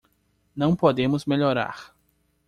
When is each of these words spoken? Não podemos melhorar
Não 0.55 0.75
podemos 0.75 1.25
melhorar 1.27 1.93